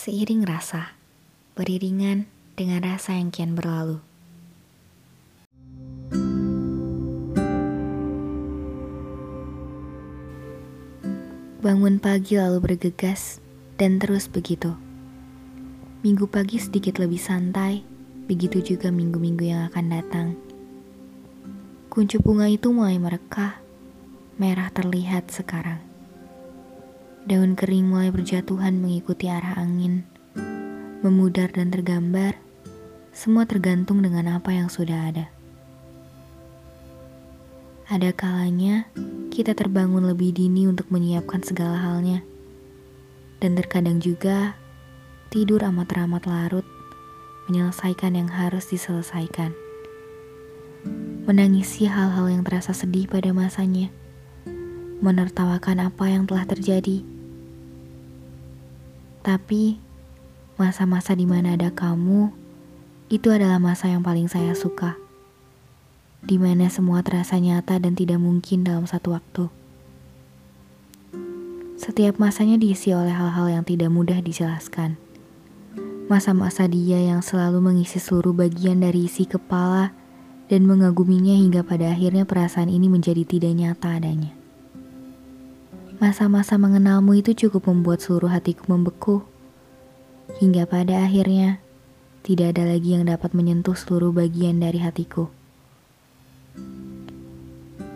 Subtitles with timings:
[0.00, 0.96] Seiring rasa,
[1.60, 2.24] beriringan
[2.56, 4.00] dengan rasa yang kian berlalu.
[11.60, 13.44] Bangun pagi lalu bergegas
[13.76, 14.72] dan terus begitu.
[16.00, 17.84] Minggu pagi sedikit lebih santai,
[18.24, 20.28] begitu juga minggu-minggu yang akan datang.
[21.92, 23.60] Kuncup bunga itu mulai merekah,
[24.40, 25.89] merah terlihat sekarang.
[27.20, 30.08] Daun kering mulai berjatuhan mengikuti arah angin,
[31.04, 32.40] memudar dan tergambar,
[33.12, 35.28] semua tergantung dengan apa yang sudah ada.
[37.92, 38.88] Ada kalanya
[39.28, 42.24] kita terbangun lebih dini untuk menyiapkan segala halnya,
[43.36, 44.56] dan terkadang juga
[45.28, 46.64] tidur amat-amat larut
[47.52, 49.52] menyelesaikan yang harus diselesaikan.
[51.28, 53.92] Menangisi hal-hal yang terasa sedih pada masanya
[55.00, 57.00] menertawakan apa yang telah terjadi.
[59.20, 59.76] Tapi,
[60.56, 62.32] masa-masa di mana ada kamu,
[63.12, 64.96] itu adalah masa yang paling saya suka.
[66.24, 69.48] Di mana semua terasa nyata dan tidak mungkin dalam satu waktu.
[71.80, 75.00] Setiap masanya diisi oleh hal-hal yang tidak mudah dijelaskan.
[76.12, 79.96] Masa-masa dia yang selalu mengisi seluruh bagian dari isi kepala
[80.50, 84.39] dan mengaguminya hingga pada akhirnya perasaan ini menjadi tidak nyata adanya.
[86.00, 89.20] Masa-masa mengenalmu itu cukup membuat seluruh hatiku membeku.
[90.40, 91.60] Hingga pada akhirnya,
[92.24, 95.28] tidak ada lagi yang dapat menyentuh seluruh bagian dari hatiku.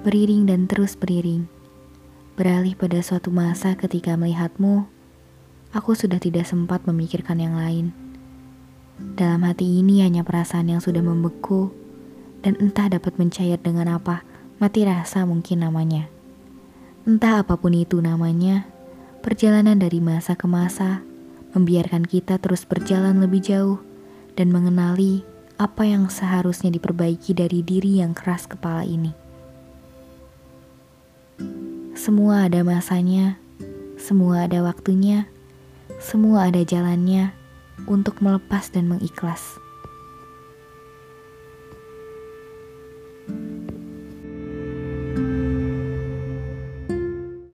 [0.00, 1.44] Beriring dan terus beriring.
[2.40, 4.88] Beralih pada suatu masa ketika melihatmu,
[5.76, 7.92] aku sudah tidak sempat memikirkan yang lain.
[8.96, 11.68] Dalam hati ini hanya perasaan yang sudah membeku,
[12.40, 14.24] dan entah dapat mencair dengan apa,
[14.56, 16.08] mati rasa mungkin namanya.
[17.08, 18.68] Entah apa pun itu namanya,
[19.24, 21.00] perjalanan dari masa ke masa
[21.56, 23.80] membiarkan kita terus berjalan lebih jauh
[24.36, 25.24] dan mengenali
[25.56, 29.12] apa yang seharusnya diperbaiki dari diri yang keras kepala ini.
[31.96, 33.36] Semua ada masanya,
[34.00, 35.28] semua ada waktunya,
[36.00, 37.32] semua ada jalannya
[37.84, 39.60] untuk melepas dan mengikhlas.